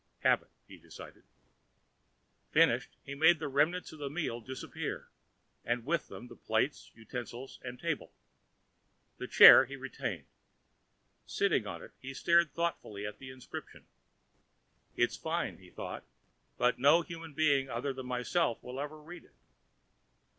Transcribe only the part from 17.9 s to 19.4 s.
than myself will ever read it.